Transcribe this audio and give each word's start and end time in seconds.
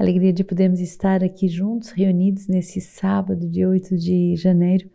alegria 0.00 0.32
de 0.32 0.42
podermos 0.42 0.80
estar 0.80 1.22
aqui 1.22 1.46
juntos, 1.46 1.90
reunidos 1.90 2.48
nesse 2.48 2.80
sábado, 2.80 3.46
dia 3.46 3.68
8 3.68 3.96
de 3.96 4.34
janeiro. 4.34 4.88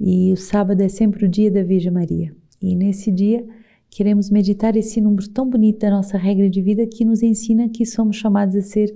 E 0.00 0.32
o 0.32 0.36
sábado 0.36 0.80
é 0.82 0.88
sempre 0.88 1.24
o 1.24 1.28
dia 1.28 1.48
da 1.48 1.62
Virgem 1.62 1.92
Maria. 1.92 2.34
E 2.60 2.74
nesse 2.74 3.10
dia 3.12 3.46
queremos 3.88 4.30
meditar 4.30 4.74
esse 4.74 5.00
número 5.00 5.28
tão 5.28 5.48
bonito 5.48 5.78
da 5.78 5.90
nossa 5.90 6.18
regra 6.18 6.50
de 6.50 6.60
vida 6.60 6.84
que 6.86 7.04
nos 7.04 7.22
ensina 7.22 7.68
que 7.68 7.86
somos 7.86 8.16
chamados 8.16 8.56
a 8.56 8.62
ser 8.62 8.92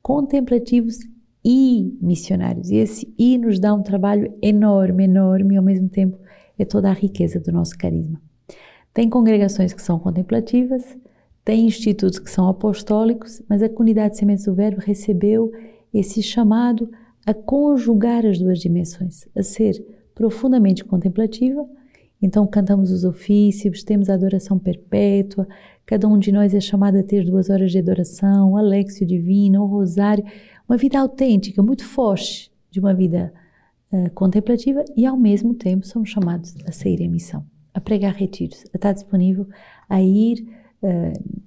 contemplativos 0.00 1.00
e 1.44 1.98
missionários. 2.00 2.70
E 2.70 2.76
esse 2.76 3.12
I 3.18 3.36
nos 3.36 3.58
dá 3.58 3.74
um 3.74 3.82
trabalho 3.82 4.32
enorme, 4.40 5.04
enorme, 5.04 5.54
e 5.54 5.56
ao 5.56 5.64
mesmo 5.64 5.88
tempo 5.88 6.16
é 6.56 6.64
toda 6.64 6.88
a 6.88 6.92
riqueza 6.92 7.40
do 7.40 7.50
nosso 7.50 7.76
carisma. 7.76 8.22
Tem 8.92 9.10
congregações 9.10 9.72
que 9.72 9.82
são 9.82 9.98
contemplativas, 9.98 10.96
tem 11.44 11.66
institutos 11.66 12.18
que 12.18 12.30
são 12.30 12.48
apostólicos, 12.48 13.42
mas 13.48 13.62
a 13.62 13.68
comunidade 13.68 14.14
de 14.14 14.18
Sementes 14.18 14.46
do 14.46 14.54
Verbo 14.54 14.80
recebeu 14.80 15.52
esse 15.92 16.22
chamado 16.22 16.90
a 17.26 17.34
conjugar 17.34 18.24
as 18.24 18.38
duas 18.38 18.58
dimensões, 18.58 19.28
a 19.36 19.42
ser 19.42 19.84
profundamente 20.14 20.84
contemplativa. 20.84 21.68
Então, 22.20 22.46
cantamos 22.46 22.90
os 22.90 23.04
ofícios, 23.04 23.82
temos 23.82 24.08
a 24.08 24.14
adoração 24.14 24.58
perpétua, 24.58 25.46
cada 25.84 26.08
um 26.08 26.18
de 26.18 26.32
nós 26.32 26.54
é 26.54 26.60
chamado 26.60 26.96
a 26.96 27.02
ter 27.02 27.24
duas 27.24 27.50
horas 27.50 27.70
de 27.70 27.78
adoração, 27.78 28.56
Alexio 28.56 29.06
Divino, 29.06 29.62
o 29.62 29.66
Rosário, 29.66 30.24
uma 30.66 30.78
vida 30.78 30.98
autêntica, 30.98 31.62
muito 31.62 31.84
forte 31.84 32.50
de 32.70 32.80
uma 32.80 32.94
vida 32.94 33.32
uh, 33.92 34.10
contemplativa 34.12 34.82
e, 34.96 35.04
ao 35.04 35.16
mesmo 35.16 35.52
tempo, 35.52 35.86
somos 35.86 36.08
chamados 36.08 36.54
a 36.66 36.72
sair 36.72 37.02
em 37.02 37.08
missão, 37.08 37.44
a 37.74 37.80
pregar 37.80 38.14
retiros, 38.14 38.64
a 38.72 38.76
estar 38.76 38.92
disponível 38.92 39.46
a 39.88 40.00
ir 40.00 40.46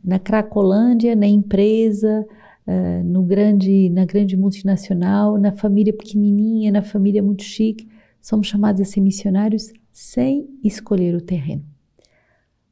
na 0.04 0.20
Cracolândia, 0.20 1.16
na 1.16 1.28
empresa, 1.28 2.26
uh, 2.68 3.04
no 3.04 3.24
grande, 3.24 3.90
na 3.90 4.06
grande 4.06 4.36
multinacional, 4.36 5.38
na 5.38 5.52
família 5.52 5.94
pequenininha, 5.94 6.72
na 6.72 6.82
família 6.82 7.22
muito 7.22 7.44
chique, 7.44 7.88
somos 8.22 8.48
chamados 8.48 8.82
a 8.82 8.86
ser 8.86 9.02
missionários 9.02 9.72
sem 9.92 10.48
escolher 10.64 11.16
o 11.16 11.22
terreno. 11.22 11.64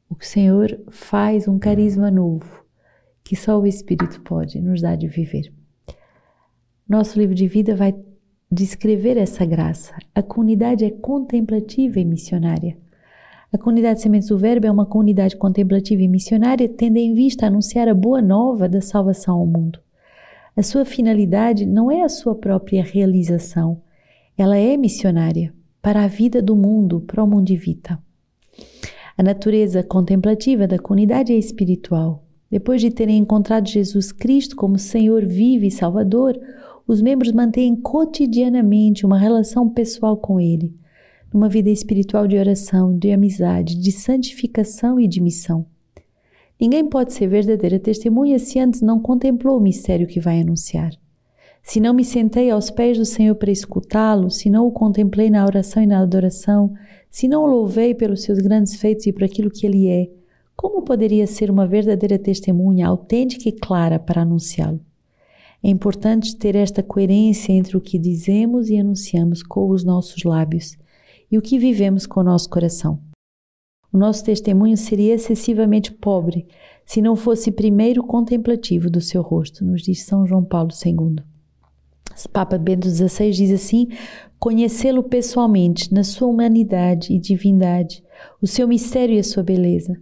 O 0.10 0.16
que 0.16 0.26
o 0.26 0.28
Senhor 0.28 0.80
faz 0.90 1.48
um 1.48 1.58
carisma 1.58 2.12
novo 2.12 2.66
que 3.26 3.36
só 3.36 3.60
o 3.60 3.66
Espírito 3.66 4.22
pode 4.22 4.62
nos 4.62 4.82
dar 4.82 4.96
de 4.96 5.08
viver. 5.08 5.52
Nosso 6.88 7.18
livro 7.18 7.34
de 7.34 7.48
vida 7.48 7.76
vai 7.76 7.96
descrever 8.52 9.18
essa 9.18 9.44
graça. 9.44 9.96
A 10.14 10.22
comunidade 10.22 10.86
é 10.86 10.92
contemplativa 10.92 12.00
e 12.00 12.06
missionária. 12.06 12.78
A 13.54 13.58
comunidade 13.58 14.02
Sementes 14.02 14.30
do 14.30 14.38
Verbo 14.38 14.66
é 14.66 14.72
uma 14.72 14.86
comunidade 14.86 15.36
contemplativa 15.36 16.02
e 16.02 16.08
missionária 16.08 16.68
tendo 16.68 16.98
em 16.98 17.14
vista 17.14 17.46
anunciar 17.46 17.88
a 17.88 17.94
boa 17.94 18.22
nova 18.22 18.68
da 18.68 18.82
salvação 18.82 19.38
ao 19.40 19.46
mundo. 19.46 19.80
A 20.58 20.64
sua 20.64 20.84
finalidade 20.84 21.66
não 21.66 21.92
é 21.92 22.02
a 22.02 22.10
sua 22.10 22.36
própria 22.36 22.84
realização, 22.84 23.82
ela 24.38 24.58
é 24.58 24.76
missionária 24.76 25.54
para 25.82 26.04
a 26.04 26.08
vida 26.08 26.42
do 26.42 26.56
mundo, 26.56 27.02
para 27.02 27.24
o 27.24 27.28
mundo 27.28 27.46
de 27.46 27.56
vita. 27.56 28.00
A 29.18 29.24
natureza 29.24 29.84
contemplativa 29.84 30.68
da 30.68 30.80
comunidade 30.80 31.32
é 31.32 31.38
espiritual. 31.38 32.26
Depois 32.50 32.82
de 32.82 32.90
terem 32.90 33.18
encontrado 33.18 33.70
Jesus 33.70 34.12
Cristo 34.12 34.56
como 34.56 34.78
Senhor 34.78 35.26
vivo 35.26 35.66
e 35.66 35.72
Salvador, 35.72 36.38
os 36.88 37.02
membros 37.02 37.32
mantêm 37.32 37.76
cotidianamente 37.76 39.06
uma 39.06 39.18
relação 39.18 39.70
pessoal 39.70 40.18
com 40.18 40.40
Ele 40.40 40.74
numa 41.36 41.50
vida 41.50 41.70
espiritual 41.70 42.26
de 42.26 42.38
oração, 42.38 42.98
de 42.98 43.12
amizade, 43.12 43.76
de 43.76 43.92
santificação 43.92 44.98
e 44.98 45.06
de 45.06 45.20
missão. 45.20 45.66
Ninguém 46.60 46.88
pode 46.88 47.12
ser 47.12 47.28
verdadeira 47.28 47.78
testemunha 47.78 48.40
se 48.40 48.58
antes 48.58 48.82
não 48.82 49.02
contemplou 49.02 49.58
o 49.58 49.62
mistério 49.62 50.08
que 50.08 50.22
vai 50.22 50.40
anunciar. 50.40 50.92
Se 51.62 51.82
não 51.82 51.94
me 51.94 52.06
sentei 52.06 52.50
aos 52.50 52.72
pés 52.72 52.98
do 52.98 53.04
Senhor 53.04 53.36
para 53.36 53.52
escutá-lo, 53.52 54.32
se 54.32 54.50
não 54.50 54.66
o 54.66 54.72
contemplei 54.72 55.30
na 55.30 55.46
oração 55.46 55.84
e 55.84 55.86
na 55.86 56.00
adoração, 56.00 56.74
se 57.10 57.28
não 57.28 57.44
o 57.44 57.48
louvei 57.48 57.94
pelos 57.94 58.24
seus 58.24 58.40
grandes 58.40 58.76
feitos 58.76 59.06
e 59.06 59.12
por 59.12 59.26
aquilo 59.26 59.52
que 59.52 59.68
ele 59.68 59.90
é, 59.90 60.10
como 60.56 60.84
poderia 60.84 61.28
ser 61.28 61.52
uma 61.52 61.68
verdadeira 61.68 62.18
testemunha 62.18 62.88
autêntica 62.88 63.50
e 63.50 63.52
clara 63.52 64.00
para 64.00 64.22
anunciá-lo? 64.22 64.80
É 65.62 65.68
importante 65.68 66.38
ter 66.38 66.56
esta 66.56 66.82
coerência 66.82 67.52
entre 67.52 67.76
o 67.76 67.82
que 67.82 68.00
dizemos 68.00 68.70
e 68.70 68.78
anunciamos 68.78 69.44
com 69.44 69.70
os 69.70 69.84
nossos 69.84 70.24
lábios 70.24 70.78
e 71.32 71.38
o 71.38 71.42
que 71.42 71.58
vivemos 71.60 72.06
com 72.06 72.20
o 72.20 72.24
nosso 72.24 72.50
coração. 72.50 73.00
O 73.92 73.98
nosso 73.98 74.24
testemunho 74.24 74.76
seria 74.76 75.14
excessivamente 75.14 75.92
pobre 75.92 76.48
se 76.86 77.02
não 77.02 77.16
fosse 77.16 77.52
primeiro 77.52 78.04
contemplativo 78.04 78.90
do 78.90 79.02
seu 79.02 79.22
rosto, 79.22 79.64
nos 79.64 79.82
diz 79.82 80.04
São 80.04 80.28
João 80.28 80.44
Paulo 80.44 80.70
II. 80.86 81.24
Papa 82.32 82.58
Bento 82.58 82.90
XVI 82.90 83.32
diz 83.32 83.52
assim: 83.52 83.88
conhecê-lo 84.40 85.04
pessoalmente, 85.04 85.94
na 85.94 86.04
sua 86.04 86.28
humanidade 86.28 87.14
e 87.14 87.20
divindade, 87.20 88.04
o 88.42 88.48
seu 88.48 88.68
mistério 88.68 89.16
e 89.16 89.20
a 89.20 89.24
sua 89.24 89.44
beleza. 89.44 89.98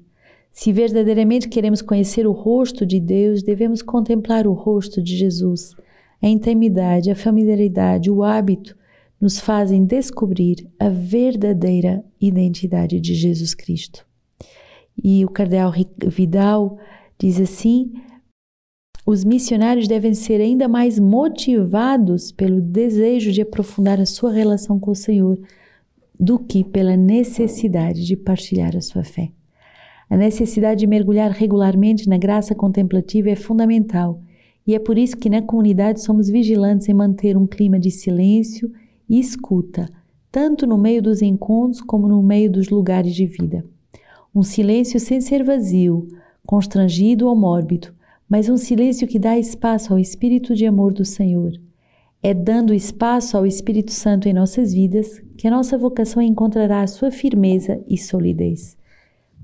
Se 0.51 0.71
verdadeiramente 0.71 1.47
queremos 1.47 1.81
conhecer 1.81 2.27
o 2.27 2.31
rosto 2.31 2.85
de 2.85 2.99
Deus, 2.99 3.41
devemos 3.41 3.81
contemplar 3.81 4.45
o 4.45 4.53
rosto 4.53 5.01
de 5.01 5.15
Jesus, 5.15 5.75
a 6.21 6.27
intimidade, 6.27 7.09
a 7.09 7.15
familiaridade, 7.15 8.11
o 8.11 8.23
hábito, 8.23 8.77
nos 9.23 9.39
fazem 9.39 9.85
descobrir 9.85 10.69
a 10.77 10.89
verdadeira 10.89 12.03
identidade 12.19 12.99
de 12.99 13.15
Jesus 13.15 13.53
Cristo. 13.53 14.05
E 15.01 15.23
o 15.23 15.29
cardeal 15.29 15.71
Vidal 16.09 16.77
diz 17.17 17.39
assim: 17.39 17.93
os 19.05 19.23
missionários 19.23 19.87
devem 19.87 20.13
ser 20.13 20.41
ainda 20.41 20.67
mais 20.67 20.99
motivados 20.99 22.33
pelo 22.33 22.59
desejo 22.59 23.31
de 23.31 23.41
aprofundar 23.41 23.97
a 23.97 24.05
sua 24.05 24.29
relação 24.29 24.77
com 24.77 24.91
o 24.91 24.95
Senhor 24.95 25.39
do 26.19 26.37
que 26.37 26.61
pela 26.61 26.97
necessidade 26.97 28.05
de 28.05 28.17
partilhar 28.17 28.75
a 28.75 28.81
sua 28.81 29.05
fé. 29.05 29.31
A 30.09 30.17
necessidade 30.17 30.81
de 30.81 30.87
mergulhar 30.87 31.31
regularmente 31.31 32.09
na 32.09 32.17
graça 32.17 32.53
contemplativa 32.53 33.29
é 33.29 33.37
fundamental 33.37 34.21
e 34.67 34.75
é 34.75 34.79
por 34.79 34.97
isso 34.97 35.15
que 35.15 35.29
na 35.29 35.41
comunidade 35.41 36.01
somos 36.01 36.29
vigilantes 36.29 36.89
em 36.89 36.93
manter 36.93 37.37
um 37.37 37.47
clima 37.47 37.79
de 37.79 37.89
silêncio 37.89 38.69
e 39.13 39.19
escuta, 39.19 39.87
tanto 40.31 40.65
no 40.65 40.75
meio 40.75 40.99
dos 40.99 41.21
encontros 41.21 41.79
como 41.79 42.07
no 42.07 42.23
meio 42.23 42.51
dos 42.51 42.69
lugares 42.69 43.13
de 43.13 43.27
vida. 43.27 43.63
Um 44.33 44.41
silêncio 44.41 44.99
sem 44.99 45.21
ser 45.21 45.43
vazio, 45.43 46.07
constrangido 46.47 47.27
ou 47.27 47.35
mórbido, 47.35 47.93
mas 48.27 48.49
um 48.49 48.57
silêncio 48.57 49.07
que 49.07 49.19
dá 49.19 49.37
espaço 49.37 49.93
ao 49.93 49.99
Espírito 49.99 50.55
de 50.55 50.65
amor 50.65 50.91
do 50.91 51.05
Senhor. 51.05 51.51
É 52.23 52.33
dando 52.33 52.73
espaço 52.73 53.37
ao 53.37 53.45
Espírito 53.45 53.91
Santo 53.91 54.27
em 54.27 54.33
nossas 54.33 54.73
vidas 54.73 55.21
que 55.37 55.47
a 55.47 55.51
nossa 55.51 55.77
vocação 55.77 56.19
encontrará 56.19 56.81
a 56.81 56.87
sua 56.87 57.11
firmeza 57.11 57.79
e 57.87 57.99
solidez. 57.99 58.75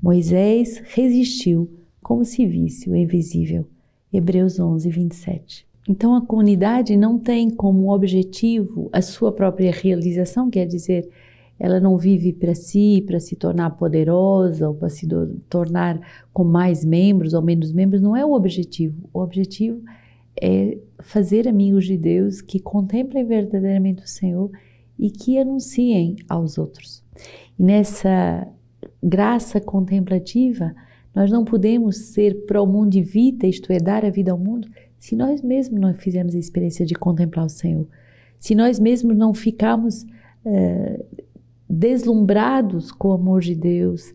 Moisés 0.02 0.82
resistiu 0.96 1.70
como 2.02 2.26
se 2.26 2.44
visse 2.48 2.90
o 2.90 2.96
invisível. 2.96 3.68
Hebreus 4.12 4.60
11, 4.60 4.90
27. 4.90 5.69
Então 5.90 6.16
a 6.16 6.24
comunidade 6.24 6.96
não 6.96 7.18
tem 7.18 7.50
como 7.50 7.92
objetivo 7.92 8.92
a 8.94 9.02
sua 9.02 9.32
própria 9.32 9.72
realização, 9.72 10.48
quer 10.48 10.68
dizer, 10.68 11.10
ela 11.60 11.80
não 11.80 11.98
vive 11.98 12.32
para 12.32 12.54
si, 12.54 13.04
para 13.08 13.20
se 13.20 13.36
tornar 13.36 13.72
poderosa 13.72 14.70
ou 14.70 14.76
para 14.76 14.88
se 14.88 15.08
tornar 15.50 16.00
com 16.32 16.44
mais 16.44 16.86
membros 16.86 17.34
ou 17.34 17.42
menos 17.42 17.74
membros, 17.74 18.02
não 18.02 18.16
é 18.16 18.24
o 18.24 18.34
objetivo. 18.34 19.10
O 19.12 19.20
objetivo 19.20 19.82
é 20.40 20.78
fazer 21.00 21.48
amigos 21.48 21.86
de 21.86 21.98
Deus 21.98 22.40
que 22.40 22.60
contemplem 22.60 23.26
verdadeiramente 23.26 24.04
o 24.04 24.08
Senhor 24.08 24.52
e 24.98 25.10
que 25.10 25.40
anunciem 25.40 26.18
aos 26.30 26.60
outros. 26.60 27.04
E 27.58 27.64
nessa 27.64 28.48
graça 29.02 29.60
contemplativa, 29.60 30.76
nós 31.16 31.32
não 31.32 31.44
podemos 31.44 31.98
ser 31.98 32.46
pro 32.46 32.68
mundo 32.68 33.02
vita, 33.02 33.48
isto 33.48 33.74
é, 33.74 33.80
dar 33.80 34.06
a 34.06 34.10
vida 34.12 34.32
ao 34.32 34.38
mundo, 34.38 34.68
se 35.00 35.16
nós 35.16 35.42
mesmos 35.42 35.80
não 35.80 35.94
fizermos 35.94 36.36
a 36.36 36.38
experiência 36.38 36.86
de 36.86 36.94
contemplar 36.94 37.46
o 37.46 37.50
Senhor, 37.50 37.88
se 38.38 38.54
nós 38.54 38.80
mesmos 38.80 39.18
não 39.18 39.34
ficarmos 39.34 40.06
é, 40.46 41.04
deslumbrados 41.70 42.92
com 42.92 43.08
o 43.08 43.14
amor 43.14 43.42
de 43.42 43.56
Deus, 43.56 44.14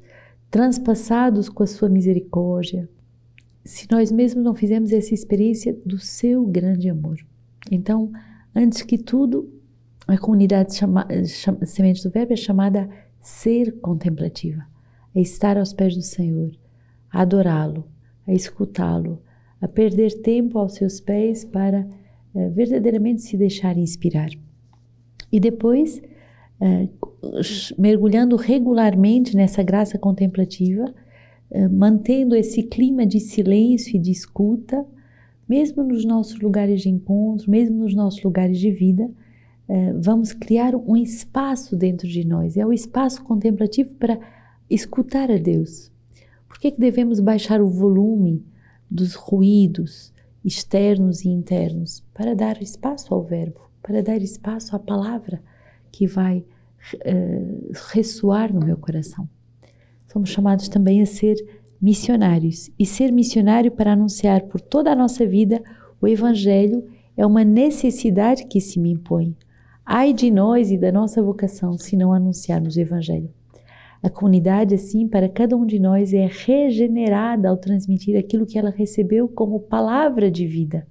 transpassados 0.50 1.48
com 1.48 1.62
a 1.62 1.66
sua 1.66 1.88
misericórdia, 1.88 2.88
se 3.64 3.88
nós 3.90 4.12
mesmos 4.12 4.44
não 4.44 4.54
fizermos 4.54 4.92
essa 4.92 5.14
experiência 5.14 5.76
do 5.86 5.98
seu 5.98 6.44
grande 6.44 6.88
amor. 6.88 7.18
Então, 7.70 8.12
antes 8.54 8.82
que 8.82 8.98
tudo, 8.98 9.50
a 10.06 10.18
comunidade 10.18 10.74
chama, 10.74 11.08
chama, 11.26 11.64
Semente 11.64 12.02
do 12.02 12.10
Verbo 12.10 12.34
é 12.34 12.36
chamada 12.36 12.88
ser 13.20 13.80
contemplativa, 13.80 14.62
a 15.16 15.18
estar 15.18 15.56
aos 15.56 15.72
pés 15.72 15.94
do 15.94 16.02
Senhor, 16.02 16.52
a 17.10 17.22
adorá-lo, 17.22 17.88
a 18.26 18.32
escutá-lo, 18.34 19.22
a 19.64 19.68
perder 19.68 20.20
tempo 20.20 20.58
aos 20.58 20.74
seus 20.74 21.00
pés 21.00 21.42
para 21.42 21.88
uh, 22.34 22.50
verdadeiramente 22.50 23.22
se 23.22 23.34
deixar 23.34 23.78
inspirar. 23.78 24.28
E 25.32 25.40
depois, 25.40 26.02
uh, 26.60 26.88
mergulhando 27.78 28.36
regularmente 28.36 29.34
nessa 29.34 29.62
graça 29.62 29.98
contemplativa, 29.98 30.84
uh, 31.50 31.70
mantendo 31.70 32.36
esse 32.36 32.62
clima 32.62 33.06
de 33.06 33.18
silêncio 33.20 33.96
e 33.96 33.98
de 33.98 34.10
escuta, 34.10 34.84
mesmo 35.48 35.82
nos 35.82 36.04
nossos 36.04 36.38
lugares 36.40 36.82
de 36.82 36.90
encontro, 36.90 37.50
mesmo 37.50 37.78
nos 37.78 37.94
nossos 37.94 38.22
lugares 38.22 38.58
de 38.58 38.70
vida, 38.70 39.10
eh, 39.68 39.92
vamos 39.94 40.32
criar 40.32 40.74
um 40.74 40.96
espaço 40.96 41.76
dentro 41.76 42.08
de 42.08 42.26
nós. 42.26 42.56
É 42.56 42.66
o 42.66 42.72
espaço 42.72 43.22
contemplativo 43.24 43.94
para 43.96 44.18
escutar 44.70 45.30
a 45.30 45.36
Deus. 45.36 45.92
Por 46.48 46.58
que, 46.58 46.70
que 46.70 46.80
devemos 46.80 47.20
baixar 47.20 47.60
o 47.60 47.68
volume 47.68 48.42
dos 48.90 49.14
ruídos 49.14 50.12
externos 50.44 51.24
e 51.24 51.28
internos? 51.28 52.04
Para 52.12 52.34
dar 52.34 52.60
espaço 52.62 53.12
ao 53.14 53.22
Verbo, 53.22 53.60
para 53.82 54.02
dar 54.02 54.20
espaço 54.22 54.74
à 54.74 54.78
palavra 54.78 55.42
que 55.90 56.06
vai 56.06 56.38
uh, 56.38 57.72
ressoar 57.92 58.52
no 58.52 58.64
meu 58.64 58.76
coração. 58.76 59.28
Somos 60.12 60.30
chamados 60.30 60.68
também 60.68 61.02
a 61.02 61.06
ser 61.06 61.36
missionários. 61.80 62.70
E 62.78 62.86
ser 62.86 63.12
missionário 63.12 63.70
para 63.70 63.92
anunciar 63.92 64.42
por 64.44 64.60
toda 64.60 64.90
a 64.90 64.96
nossa 64.96 65.26
vida 65.26 65.62
o 66.00 66.08
Evangelho 66.08 66.84
é 67.16 67.26
uma 67.26 67.44
necessidade 67.44 68.46
que 68.46 68.60
se 68.60 68.80
me 68.80 68.90
impõe. 68.90 69.36
Ai 69.84 70.12
de 70.12 70.30
nós 70.30 70.70
e 70.70 70.78
da 70.78 70.90
nossa 70.90 71.22
vocação 71.22 71.76
se 71.76 71.96
não 71.96 72.12
anunciarmos 72.12 72.76
o 72.76 72.80
Evangelho. 72.80 73.30
A 74.04 74.10
comunidade, 74.10 74.74
assim, 74.74 75.08
para 75.08 75.30
cada 75.30 75.56
um 75.56 75.64
de 75.64 75.78
nós 75.78 76.12
é 76.12 76.26
regenerada 76.26 77.48
ao 77.48 77.56
transmitir 77.56 78.18
aquilo 78.18 78.44
que 78.44 78.58
ela 78.58 78.68
recebeu 78.68 79.26
como 79.26 79.60
palavra 79.60 80.30
de 80.30 80.46
vida. 80.46 80.86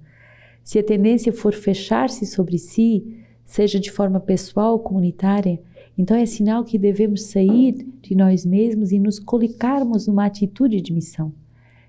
Se 0.64 0.80
a 0.80 0.82
tendência 0.82 1.32
for 1.32 1.54
fechar-se 1.54 2.26
sobre 2.26 2.58
si, 2.58 3.22
seja 3.44 3.78
de 3.78 3.88
forma 3.88 4.18
pessoal 4.18 4.72
ou 4.72 4.80
comunitária, 4.80 5.62
então 5.96 6.16
é 6.16 6.26
sinal 6.26 6.64
que 6.64 6.76
devemos 6.76 7.26
sair 7.26 7.86
de 8.02 8.16
nós 8.16 8.44
mesmos 8.44 8.90
e 8.90 8.98
nos 8.98 9.20
colocarmos 9.20 10.08
numa 10.08 10.26
atitude 10.26 10.80
de 10.80 10.92
missão. 10.92 11.32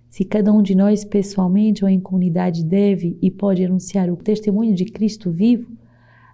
Se 0.07 0.24
cada 0.24 0.54
um 0.54 0.62
de 0.62 0.75
nós, 0.75 1.04
pessoalmente 1.04 1.83
ou 1.83 1.89
em 1.89 2.00
comunidade, 2.00 2.63
deve 2.63 3.18
e 3.19 3.31
pode 3.31 3.66
anunciar 3.66 4.12
o 4.12 4.16
testemunho 4.16 4.75
de 4.75 4.86
Cristo 4.86 5.31
vivo, 5.31 5.72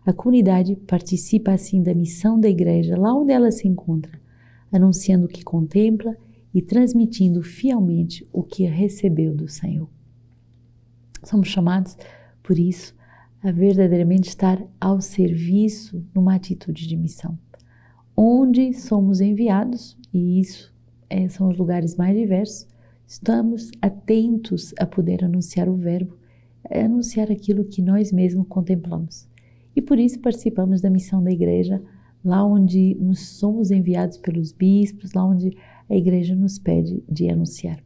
a 0.06 0.12
comunidade 0.12 0.76
participa 0.76 1.54
assim 1.54 1.82
da 1.82 1.94
missão 1.94 2.38
da 2.38 2.50
igreja 2.50 3.00
lá 3.00 3.16
onde 3.16 3.32
ela 3.32 3.52
se 3.52 3.70
encontra, 3.70 4.20
anunciando 4.72 5.26
o 5.26 5.30
que 5.30 5.44
contempla 5.44 6.16
e 6.54 6.62
transmitindo 6.62 7.42
fielmente 7.42 8.28
o 8.32 8.44
que 8.44 8.64
recebeu 8.66 9.36
do 9.36 9.48
Senhor. 9.48 9.90
Somos 11.24 11.48
chamados, 11.48 11.98
por 12.44 12.58
isso, 12.58 12.96
a 13.44 13.52
verdadeiramente 13.52 14.30
estar 14.30 14.62
ao 14.80 15.02
serviço 15.02 16.06
numa 16.14 16.36
atitude 16.36 16.88
de 16.88 16.98
missão 16.98 17.38
onde 18.24 18.72
somos 18.74 19.20
enviados, 19.20 19.98
e 20.14 20.40
isso 20.40 20.72
é, 21.10 21.28
são 21.28 21.50
os 21.50 21.58
lugares 21.58 21.96
mais 21.96 22.16
diversos, 22.16 22.68
estamos 23.08 23.72
atentos 23.82 24.74
a 24.78 24.86
poder 24.86 25.24
anunciar 25.24 25.68
o 25.68 25.76
Verbo, 25.76 26.16
anunciar 26.70 27.32
aquilo 27.32 27.66
que 27.66 27.82
nós 27.82 28.12
mesmos 28.12 28.48
contemplamos. 28.48 29.28
E 29.76 29.82
por 29.82 29.98
isso 29.98 30.20
participamos 30.20 30.82
da 30.82 30.90
missão 30.90 31.24
da 31.24 31.32
igreja, 31.32 31.82
lá 32.24 32.46
onde 32.46 32.96
nos 33.00 33.20
somos 33.20 33.72
enviados 33.72 34.18
pelos 34.18 34.52
bispos, 34.52 35.14
lá 35.14 35.26
onde 35.26 35.56
a 35.90 35.96
igreja 35.96 36.36
nos 36.36 36.58
pede 36.58 37.04
de 37.10 37.30
anunciar. 37.30 37.84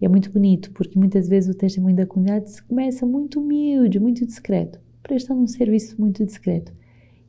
E 0.00 0.04
é 0.04 0.08
muito 0.08 0.32
bonito, 0.32 0.72
porque 0.72 0.98
muitas 0.98 1.28
vezes 1.28 1.54
o 1.54 1.56
testemunho 1.56 1.94
da 1.94 2.06
comunidade 2.06 2.60
começa 2.62 3.06
muito 3.06 3.40
humilde, 3.40 4.00
muito 4.00 4.26
discreto, 4.26 4.80
prestando 5.02 5.40
um 5.40 5.46
serviço 5.46 6.00
muito 6.00 6.24
discreto. 6.24 6.72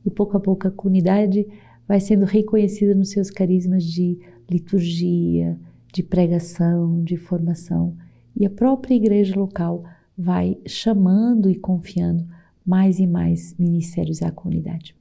E 0.04 0.10
pouco 0.10 0.36
a 0.36 0.40
pouco 0.40 0.66
a 0.66 0.70
comunidade 0.70 1.46
vai 1.86 2.00
sendo 2.00 2.24
reconhecida 2.24 2.94
nos 2.94 3.10
seus 3.10 3.30
carismas 3.30 3.84
de 3.84 4.18
liturgia, 4.50 5.58
de 5.92 6.02
pregação, 6.02 7.02
de 7.04 7.16
formação, 7.16 7.96
e 8.36 8.44
a 8.44 8.50
própria 8.50 8.94
igreja 8.94 9.38
local 9.38 9.84
vai 10.16 10.58
chamando 10.66 11.48
e 11.48 11.54
confiando 11.54 12.26
mais 12.66 12.98
e 12.98 13.06
mais 13.06 13.54
ministérios 13.58 14.22
à 14.22 14.30
comunidade. 14.30 14.96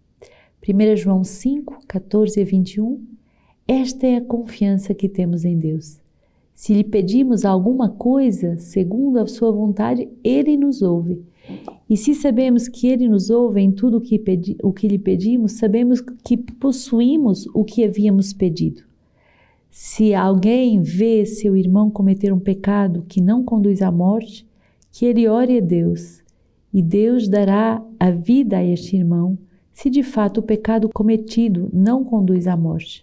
1 0.66 0.96
João 0.96 1.26
5, 1.26 1.82
14 1.86 2.40
a 2.40 2.46
21 2.46 3.06
Esta 3.68 4.08
é 4.08 4.16
a 4.16 4.22
confiança 4.22 4.94
que 4.94 5.10
temos 5.10 5.44
em 5.44 5.60
Deus. 5.60 6.00
Se 6.54 6.74
lhe 6.74 6.86
pedimos 6.86 7.44
alguma 7.44 7.90
coisa 7.90 8.56
segundo 8.58 9.18
a 9.18 9.28
sua 9.28 9.52
vontade, 9.52 10.08
ele 10.24 10.56
nos 10.56 10.82
ouve. 10.82 11.22
E 11.90 11.98
se 11.98 12.16
sabemos 12.16 12.70
que 12.70 12.88
Ele 12.88 13.10
nos 13.10 13.30
ouve 13.30 13.60
em 13.60 13.72
tudo 13.72 14.00
que, 14.00 14.18
pedi, 14.18 14.56
o 14.64 14.72
que 14.72 14.88
lhe 14.88 14.98
pedimos, 14.98 15.54
sabemos 15.54 16.00
que 16.00 16.38
possuímos 16.38 17.46
o 17.54 17.66
que 17.66 17.84
havíamos 17.84 18.32
pedido. 18.32 18.84
Se 19.70 20.14
alguém 20.14 20.82
vê 20.82 21.26
seu 21.26 21.58
irmão 21.58 21.92
cometer 21.92 22.32
um 22.32 22.40
pecado 22.40 23.04
que 23.10 23.20
não 23.20 23.44
conduz 23.44 23.82
à 23.82 23.92
morte, 23.92 24.48
que 24.90 25.06
ele 25.06 25.28
ore 25.28 25.58
a 25.58 25.62
Deus, 25.62 26.24
e 26.74 26.82
Deus 26.82 27.28
dará 27.28 27.84
a 28.00 28.10
vida 28.10 28.60
a 28.60 28.64
este 28.64 28.96
irmão, 28.96 29.38
se 29.74 29.90
de 29.90 30.04
fato 30.04 30.40
o 30.40 30.44
pecado 30.44 30.88
cometido 30.94 31.70
não 31.74 32.04
conduz 32.04 32.48
à 32.48 32.56
morte. 32.56 33.02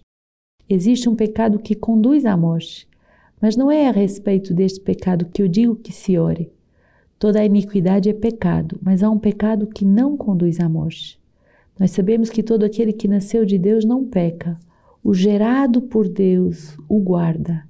Existe 0.67 1.07
um 1.07 1.15
pecado 1.15 1.59
que 1.59 1.75
conduz 1.75 2.25
à 2.25 2.35
morte, 2.35 2.87
mas 3.39 3.55
não 3.55 3.69
é 3.69 3.87
a 3.87 3.91
respeito 3.91 4.53
deste 4.53 4.79
pecado 4.79 5.25
que 5.25 5.43
eu 5.43 5.47
digo 5.47 5.75
que 5.75 5.91
se 5.91 6.17
ore 6.17 6.51
Toda 7.21 7.45
iniquidade 7.45 8.09
é 8.09 8.13
pecado, 8.13 8.79
mas 8.81 9.03
há 9.03 9.09
um 9.11 9.19
pecado 9.19 9.67
que 9.67 9.85
não 9.85 10.17
conduz 10.17 10.59
à 10.59 10.67
morte. 10.67 11.19
Nós 11.79 11.91
sabemos 11.91 12.31
que 12.31 12.41
todo 12.41 12.63
aquele 12.63 12.91
que 12.91 13.07
nasceu 13.07 13.45
de 13.45 13.59
Deus 13.59 13.85
não 13.85 14.03
peca. 14.03 14.57
O 15.03 15.13
gerado 15.13 15.83
por 15.83 16.09
Deus 16.09 16.75
o 16.89 16.99
guarda 16.99 17.63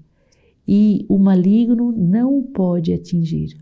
e 0.65 1.05
o 1.09 1.17
maligno 1.17 1.91
não 1.91 2.39
o 2.39 2.43
pode 2.43 2.93
atingir. 2.93 3.57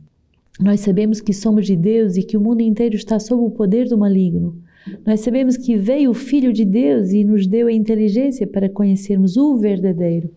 Nós 0.60 0.82
sabemos 0.82 1.22
que 1.22 1.34
somos 1.34 1.66
de 1.66 1.76
Deus 1.76 2.18
e 2.18 2.22
que 2.22 2.38
o 2.38 2.42
mundo 2.42 2.62
inteiro 2.62 2.96
está 2.96 3.20
sob 3.20 3.42
o 3.42 3.50
poder 3.50 3.90
do 3.90 3.98
maligno. 3.98 4.62
Nós 5.06 5.22
sabemos 5.22 5.58
que 5.58 5.78
veio 5.78 6.12
o 6.12 6.14
Filho 6.14 6.54
de 6.54 6.66
Deus 6.66 7.12
e 7.12 7.24
nos 7.24 7.48
deu 7.48 7.68
a 7.68 7.74
inteligência 7.74 8.46
para 8.46 8.70
conhecermos 8.70 9.38
o 9.38 9.58
verdadeiro. 9.58 10.32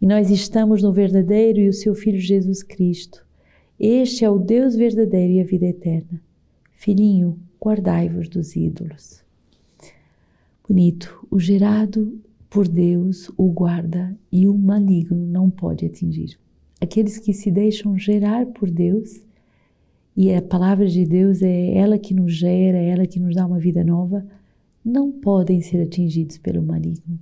E 0.00 0.06
nós 0.06 0.30
estamos 0.30 0.82
no 0.82 0.92
verdadeiro 0.92 1.60
e 1.60 1.68
o 1.68 1.72
seu 1.72 1.94
Filho 1.94 2.18
Jesus 2.18 2.62
Cristo. 2.62 3.24
Este 3.78 4.24
é 4.24 4.30
o 4.30 4.38
Deus 4.38 4.76
verdadeiro 4.76 5.32
e 5.34 5.40
a 5.40 5.44
vida 5.44 5.66
eterna. 5.66 6.20
Filhinho, 6.72 7.38
guardai-vos 7.60 8.28
dos 8.28 8.54
ídolos. 8.54 9.22
Bonito, 10.68 11.26
o 11.30 11.38
gerado 11.38 12.18
por 12.48 12.68
Deus 12.68 13.30
o 13.36 13.50
guarda 13.50 14.16
e 14.30 14.46
o 14.46 14.56
maligno 14.56 15.26
não 15.26 15.50
pode 15.50 15.84
atingir. 15.84 16.38
Aqueles 16.80 17.18
que 17.18 17.32
se 17.32 17.50
deixam 17.50 17.98
gerar 17.98 18.46
por 18.46 18.70
Deus, 18.70 19.24
e 20.16 20.32
a 20.32 20.40
palavra 20.40 20.86
de 20.86 21.04
Deus 21.04 21.42
é 21.42 21.74
ela 21.76 21.98
que 21.98 22.14
nos 22.14 22.34
gera, 22.34 22.78
é 22.78 22.90
ela 22.90 23.06
que 23.06 23.18
nos 23.18 23.34
dá 23.34 23.44
uma 23.44 23.58
vida 23.58 23.82
nova, 23.82 24.24
não 24.84 25.10
podem 25.10 25.60
ser 25.60 25.82
atingidos 25.82 26.38
pelo 26.38 26.62
maligno. 26.62 27.18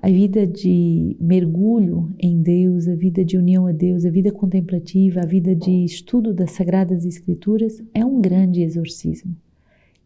A 0.00 0.08
vida 0.08 0.46
de 0.46 1.16
mergulho 1.20 2.14
em 2.18 2.40
Deus, 2.40 2.86
a 2.86 2.94
vida 2.94 3.24
de 3.24 3.36
união 3.36 3.66
a 3.66 3.72
Deus, 3.72 4.04
a 4.06 4.10
vida 4.10 4.30
contemplativa, 4.30 5.20
a 5.20 5.26
vida 5.26 5.54
de 5.56 5.84
estudo 5.84 6.32
das 6.32 6.52
Sagradas 6.52 7.04
Escrituras 7.04 7.82
é 7.92 8.04
um 8.04 8.20
grande 8.20 8.62
exorcismo. 8.62 9.36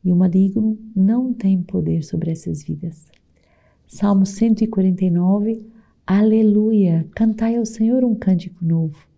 E 0.03 0.11
o 0.11 0.17
maligno 0.17 0.79
não 0.97 1.33
tem 1.33 1.63
poder 1.63 2.03
sobre 2.03 2.31
essas 2.31 2.65
vidas. 2.65 3.11
Salmo 3.87 4.25
149, 4.25 5.63
Aleluia! 6.07 7.07
Cantai 7.15 7.57
ao 7.57 7.67
Senhor 7.67 8.03
um 8.03 8.15
cântico 8.15 8.65
novo. 8.65 9.12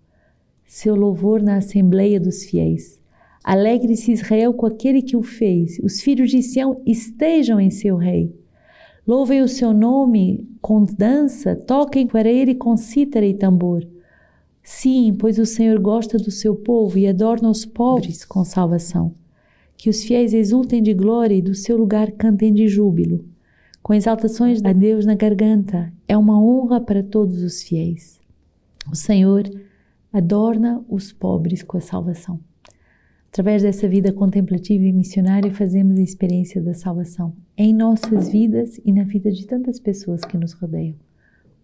Seu 0.74 0.96
louvor 0.96 1.40
na 1.40 1.58
assembleia 1.58 2.18
dos 2.18 2.46
fiéis. 2.46 3.00
Alegre-se 3.44 4.10
Israel 4.10 4.52
com 4.52 4.66
aquele 4.66 5.02
que 5.02 5.16
o 5.16 5.22
fez. 5.22 5.78
Os 5.78 6.00
filhos 6.00 6.32
de 6.32 6.42
Sião 6.42 6.82
estejam 6.84 7.60
em 7.60 7.70
seu 7.70 7.96
rei. 7.96 8.34
Louvem 9.06 9.40
o 9.40 9.46
seu 9.46 9.72
nome 9.72 10.48
com 10.60 10.84
dança, 10.84 11.54
toquem 11.54 12.08
para 12.08 12.28
ele 12.28 12.56
com 12.56 12.76
cítara 12.76 13.24
e 13.24 13.34
tambor. 13.34 13.86
Sim, 14.64 15.14
pois 15.16 15.38
o 15.38 15.46
Senhor 15.46 15.78
gosta 15.78 16.18
do 16.18 16.32
seu 16.32 16.56
povo 16.56 16.98
e 16.98 17.06
adorna 17.06 17.48
os 17.48 17.64
pobres 17.64 18.24
com 18.24 18.44
salvação. 18.44 19.14
Que 19.76 19.88
os 19.88 20.02
fiéis 20.02 20.34
exultem 20.34 20.82
de 20.82 20.92
glória 20.92 21.36
e 21.36 21.42
do 21.42 21.54
seu 21.54 21.76
lugar 21.76 22.10
cantem 22.10 22.52
de 22.52 22.66
júbilo. 22.66 23.24
Com 23.80 23.94
exaltações 23.94 24.60
a 24.64 24.72
Deus 24.72 25.06
na 25.06 25.14
garganta, 25.14 25.92
é 26.08 26.18
uma 26.18 26.36
honra 26.36 26.80
para 26.80 27.00
todos 27.00 27.44
os 27.44 27.62
fiéis. 27.62 28.20
O 28.90 28.96
Senhor 28.96 29.48
adorna 30.14 30.80
os 30.88 31.12
pobres 31.12 31.60
com 31.64 31.76
a 31.76 31.80
salvação. 31.80 32.38
Através 33.30 33.64
dessa 33.64 33.88
vida 33.88 34.12
contemplativa 34.12 34.84
e 34.84 34.92
missionária, 34.92 35.50
fazemos 35.50 35.98
a 35.98 36.02
experiência 36.02 36.62
da 36.62 36.72
salvação 36.72 37.34
em 37.58 37.74
nossas 37.74 38.30
vidas 38.30 38.80
e 38.84 38.92
na 38.92 39.02
vida 39.02 39.32
de 39.32 39.44
tantas 39.44 39.80
pessoas 39.80 40.24
que 40.24 40.38
nos 40.38 40.52
rodeiam. 40.52 40.94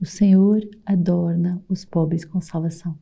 O 0.01 0.05
Senhor 0.05 0.69
adorna 0.85 1.63
os 1.69 1.85
pobres 1.85 2.25
com 2.25 2.41
salvação. 2.41 2.99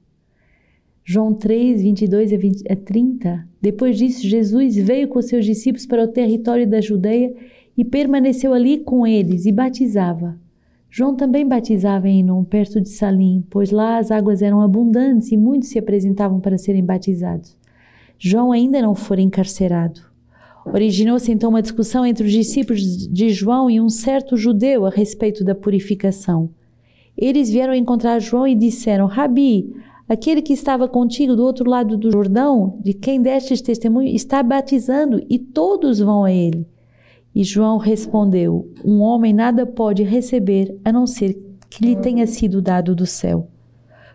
João 1.03 1.33
3, 1.33 1.81
22 1.81 2.35
a, 2.35 2.37
20, 2.37 2.71
a 2.71 2.77
30. 2.77 3.49
Depois 3.59 3.97
disso, 3.97 4.29
Jesus 4.29 4.77
veio 4.77 5.09
com 5.09 5.23
seus 5.23 5.47
discípulos 5.47 5.87
para 5.87 6.05
o 6.05 6.09
território 6.09 6.69
da 6.69 6.83
Judeia 6.83 7.35
e 7.75 7.87
permaneceu 7.87 8.53
ali 8.53 8.81
com 8.81 9.07
eles 9.07 9.47
e 9.47 9.53
batizava. 9.53 10.39
João 10.91 11.15
também 11.15 11.47
batizava 11.47 12.09
em 12.09 12.21
Enon, 12.21 12.45
perto 12.45 12.81
de 12.81 12.89
Salim, 12.89 13.45
pois 13.51 13.71
lá 13.71 13.99
as 13.99 14.11
águas 14.11 14.41
eram 14.41 14.63
abundantes 14.63 15.31
e 15.31 15.37
muitos 15.37 15.69
se 15.69 15.79
apresentavam 15.79 16.41
para 16.41 16.57
serem 16.57 16.85
batizados. 16.85 17.57
João 18.19 18.53
ainda 18.53 18.81
não 18.81 18.95
fora 18.95 19.21
encarcerado. 19.21 20.01
Originou-se 20.67 21.31
então 21.31 21.51
uma 21.51 21.63
discussão 21.63 22.05
entre 22.05 22.27
os 22.27 22.33
discípulos 22.33 22.83
de 22.83 23.31
João 23.31 23.71
e 23.71 23.81
um 23.81 23.89
certo 23.89 24.37
judeu 24.37 24.87
a 24.87 24.91
respeito 24.91 25.45
da 25.45 25.55
purificação. 25.55 26.51
Eles 27.17 27.51
vieram 27.51 27.75
encontrar 27.75 28.19
João 28.19 28.47
e 28.47 28.55
disseram: 28.55 29.07
Rabi, 29.07 29.73
aquele 30.09 30.43
que 30.43 30.53
estava 30.53 30.89
contigo 30.89 31.37
do 31.37 31.45
outro 31.45 31.69
lado 31.69 31.97
do 31.97 32.11
Jordão, 32.11 32.79
de 32.83 32.93
quem 32.93 33.21
destes 33.21 33.61
testemunho, 33.61 34.09
está 34.15 34.43
batizando 34.43 35.23
e 35.29 35.39
todos 35.39 36.01
vão 36.01 36.25
a 36.25 36.33
ele. 36.33 36.67
E 37.39 37.45
João 37.45 37.79
respondeu: 37.79 38.69
Um 38.85 38.99
homem 38.99 39.33
nada 39.33 39.65
pode 39.65 40.03
receber 40.03 40.77
a 40.85 40.91
não 40.91 41.07
ser 41.07 41.41
que 41.71 41.87
lhe 41.87 41.95
tenha 41.95 42.27
sido 42.27 42.61
dado 42.61 42.97
do 42.97 43.07
céu. 43.07 43.49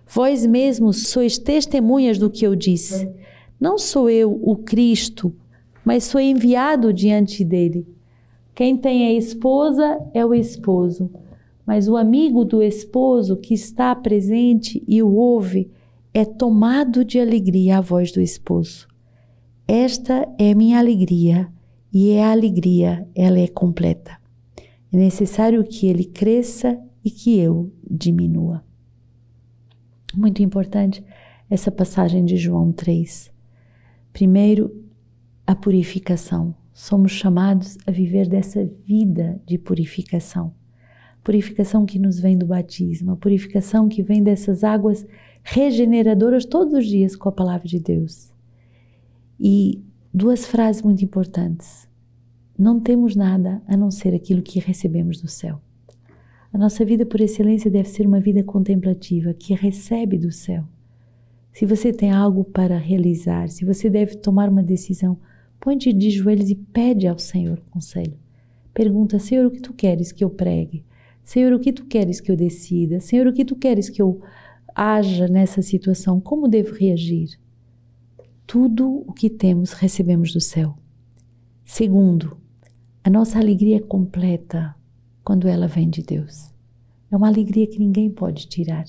Vós 0.05 0.45
mesmos 0.45 1.07
sois 1.07 1.37
testemunhas 1.37 2.17
do 2.17 2.29
que 2.29 2.45
eu 2.45 2.53
disse. 2.53 3.09
Não 3.57 3.77
sou 3.77 4.09
eu 4.09 4.37
o 4.43 4.57
Cristo, 4.57 5.33
mas 5.85 6.03
sou 6.03 6.19
enviado 6.19 6.91
diante 6.91 7.45
dele. 7.45 7.87
Quem 8.53 8.75
tem 8.75 9.07
a 9.07 9.13
esposa 9.13 10.01
é 10.13 10.25
o 10.25 10.33
esposo, 10.33 11.09
mas 11.65 11.87
o 11.87 11.95
amigo 11.95 12.43
do 12.43 12.61
esposo 12.61 13.37
que 13.37 13.53
está 13.53 13.95
presente 13.95 14.83
e 14.85 15.01
o 15.01 15.15
ouve 15.15 15.71
é 16.13 16.25
tomado 16.25 17.05
de 17.05 17.21
alegria 17.21 17.77
à 17.77 17.81
voz 17.81 18.11
do 18.11 18.19
esposo. 18.19 18.85
Esta 19.65 20.27
é 20.37 20.53
minha 20.53 20.77
alegria 20.77 21.52
e 21.93 22.09
é 22.12 22.23
a 22.23 22.31
alegria, 22.31 23.07
ela 23.13 23.39
é 23.39 23.47
completa. 23.47 24.17
É 24.91 24.97
necessário 24.97 25.63
que 25.63 25.85
ele 25.85 26.05
cresça 26.05 26.79
e 27.05 27.12
que 27.12 27.38
eu 27.38 27.71
diminua. 27.88 28.63
Muito 30.15 30.41
importante 30.41 31.03
essa 31.50 31.71
passagem 31.71 32.25
de 32.25 32.35
João 32.35 32.71
3. 32.71 33.31
Primeiro, 34.12 34.83
a 35.45 35.55
purificação. 35.55 36.55
Somos 36.73 37.12
chamados 37.12 37.77
a 37.85 37.91
viver 37.91 38.27
dessa 38.27 38.65
vida 38.65 39.39
de 39.45 39.59
purificação. 39.59 40.53
Purificação 41.23 41.85
que 41.85 42.00
nos 42.00 42.19
vem 42.19 42.35
do 42.38 42.47
batismo, 42.47 43.12
a 43.12 43.15
purificação 43.15 43.88
que 43.88 44.01
vem 44.01 44.23
dessas 44.23 44.63
águas 44.63 45.05
regeneradoras 45.43 46.43
todos 46.43 46.73
os 46.73 46.88
dias 46.88 47.15
com 47.15 47.29
a 47.29 47.31
palavra 47.31 47.67
de 47.67 47.79
Deus. 47.79 48.33
E 49.39 49.83
duas 50.13 50.46
frases 50.46 50.84
muito 50.84 51.03
importantes. 51.03 51.88
Não 52.58 52.79
temos 52.79 53.15
nada 53.15 53.63
a 53.65 53.75
não 53.75 53.89
ser 53.89 54.13
aquilo 54.13 54.43
que 54.43 54.60
recebemos 54.60 55.20
do 55.20 55.27
céu. 55.27 55.60
A 56.53 56.58
nossa 56.58 56.86
vida 56.86 57.03
por 57.03 57.20
excelência 57.20 57.72
deve 57.72 57.89
ser 57.89 58.05
uma 58.05 58.20
vida 58.20 58.43
contemplativa 58.43 59.34
que 59.34 59.55
recebe 59.55 60.20
do 60.20 60.32
céu. 60.32 60.63
Se 61.51 61.65
você 61.65 61.91
tem 61.91 62.12
algo 62.12 62.43
para 62.43 62.77
realizar, 62.77 63.50
se 63.50 63.65
você 63.65 63.89
deve 63.89 64.15
tomar 64.17 64.50
uma 64.50 64.62
decisão, 64.62 65.17
põe-te 65.60 65.91
de 65.91 66.12
joelhos 66.12 66.51
e 66.51 66.55
pede 66.55 67.08
ao 67.08 67.17
Senhor 67.17 67.60
conselho. 67.72 68.17
Pergunta, 68.72 69.17
Senhor, 69.17 69.48
o 69.48 69.51
que 69.51 69.62
tu 69.62 69.74
queres 69.74 70.12
que 70.12 70.24
eu 70.24 70.29
pregue? 70.29 70.86
Senhor, 71.24 71.53
o 71.53 71.60
que 71.60 71.74
tu 71.74 71.86
queres 71.86 72.22
que 72.22 72.32
eu 72.32 72.36
decida? 72.36 73.00
Senhor, 73.00 73.25
o 73.25 73.34
que 73.34 73.46
tu 73.46 73.55
queres 73.55 73.89
que 73.89 74.01
eu 74.01 74.22
haja 74.75 75.27
nessa 75.27 75.63
situação? 75.63 76.22
Como 76.22 76.48
devo 76.48 76.75
reagir? 76.75 77.39
Tudo 78.45 79.03
o 79.07 79.13
que 79.13 79.29
temos 79.29 79.73
recebemos 79.73 80.31
do 80.31 80.41
céu. 80.41 80.77
Segundo, 81.63 82.38
a 83.03 83.09
nossa 83.09 83.39
alegria 83.39 83.77
é 83.77 83.81
completa 83.81 84.75
quando 85.23 85.47
ela 85.47 85.67
vem 85.67 85.89
de 85.89 86.03
Deus. 86.03 86.53
É 87.09 87.17
uma 87.17 87.27
alegria 87.27 87.65
que 87.65 87.79
ninguém 87.79 88.09
pode 88.09 88.47
tirar, 88.47 88.85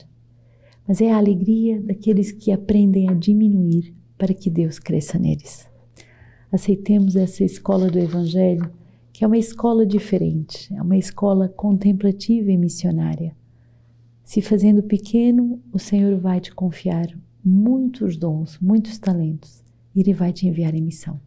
mas 0.86 1.00
é 1.00 1.10
a 1.10 1.16
alegria 1.16 1.80
daqueles 1.80 2.32
que 2.32 2.52
aprendem 2.52 3.08
a 3.08 3.14
diminuir 3.14 3.94
para 4.18 4.34
que 4.34 4.50
Deus 4.50 4.78
cresça 4.78 5.18
neles. 5.18 5.68
Aceitemos 6.50 7.16
essa 7.16 7.44
escola 7.44 7.90
do 7.90 7.98
Evangelho, 7.98 8.70
que 9.12 9.24
é 9.24 9.26
uma 9.26 9.38
escola 9.38 9.86
diferente, 9.86 10.74
é 10.74 10.82
uma 10.82 10.96
escola 10.96 11.48
contemplativa 11.48 12.50
e 12.50 12.56
missionária. 12.56 13.34
Se 14.22 14.42
fazendo 14.42 14.82
pequeno, 14.82 15.60
o 15.72 15.78
Senhor 15.78 16.16
vai 16.18 16.40
te 16.40 16.54
confiar 16.54 17.06
muitos 17.44 18.16
dons, 18.16 18.58
muitos 18.58 18.98
talentos, 18.98 19.62
e 19.94 20.00
Ele 20.00 20.14
vai 20.14 20.32
te 20.32 20.46
enviar 20.48 20.74
em 20.74 20.82
missão. 20.82 21.20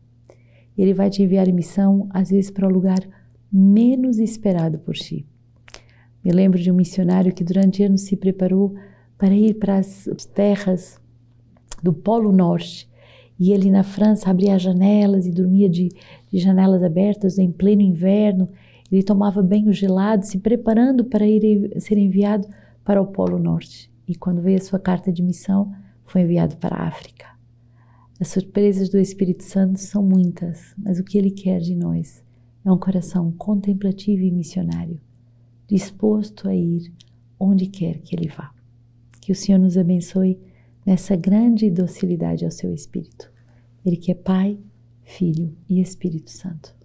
Ele 0.78 0.94
vai 0.94 1.10
te 1.10 1.24
enviar 1.24 1.48
em 1.48 1.54
missão, 1.54 2.08
às 2.10 2.30
vezes, 2.30 2.52
para 2.52 2.68
o 2.68 2.72
lugar 2.72 3.00
menos 3.52 4.20
esperado 4.20 4.78
por 4.80 4.94
ti. 4.94 5.26
Me 6.24 6.32
lembro 6.32 6.60
de 6.60 6.72
um 6.72 6.76
missionário 6.76 7.34
que 7.34 7.44
durante 7.44 7.84
anos 7.84 8.02
se 8.02 8.16
preparou 8.16 8.76
para 9.18 9.34
ir 9.34 9.56
para 9.56 9.78
as 9.78 10.08
terras 10.34 11.00
do 11.82 11.94
Polo 11.94 12.32
Norte. 12.32 12.90
E 13.40 13.52
ele 13.52 13.70
na 13.72 13.84
França 13.84 14.30
abria 14.30 14.56
as 14.56 14.62
janelas 14.62 15.26
e 15.26 15.32
dormia 15.32 15.70
de, 15.70 15.90
de 16.32 16.40
janelas 16.40 16.84
abertas 16.84 17.38
em 17.38 17.52
pleno 17.52 17.82
inverno. 17.82 18.50
Ele 18.92 19.04
tomava 19.04 19.42
banho 19.42 19.72
gelado, 19.72 20.26
se 20.26 20.40
preparando 20.40 21.06
para 21.06 21.28
ir 21.28 21.80
ser 21.80 21.98
enviado 21.98 22.48
para 22.84 23.02
o 23.02 23.08
Polo 23.08 23.40
Norte. 23.40 23.92
E 24.08 24.16
quando 24.16 24.42
veio 24.42 24.58
a 24.58 24.62
sua 24.62 24.80
carta 24.80 25.12
de 25.12 25.22
missão, 25.22 25.72
foi 26.08 26.22
enviado 26.22 26.58
para 26.58 26.76
a 26.76 26.88
África. 26.88 27.28
As 28.20 28.30
surpresas 28.30 28.90
do 28.90 28.98
Espírito 28.98 29.44
Santo 29.44 29.80
são 29.80 30.02
muitas, 30.02 30.74
mas 30.78 31.00
o 31.00 31.04
que 31.04 31.18
ele 31.18 31.30
quer 31.30 31.60
de 31.60 31.76
nós 31.76 32.24
é 32.66 32.72
um 32.72 32.78
coração 32.80 33.32
contemplativo 33.34 34.24
e 34.24 34.32
missionário, 34.32 35.00
disposto 35.68 36.50
a 36.50 36.56
ir 36.56 36.92
onde 37.40 37.68
quer 37.68 38.00
que 38.00 38.16
ele 38.16 38.28
vá. 38.28 38.52
Que 39.22 39.32
o 39.32 39.36
Senhor 39.36 39.60
nos 39.60 39.78
abençoe 39.78 40.40
nessa 40.86 41.16
grande 41.16 41.70
docilidade 41.70 42.46
ao 42.46 42.52
seu 42.52 42.74
Espírito. 42.74 43.32
Ele 43.86 43.98
que 43.98 44.12
é 44.12 44.16
Pai, 44.16 44.58
Filho 45.04 45.56
e 45.70 45.80
Espírito 45.80 46.32
Santo. 46.32 46.77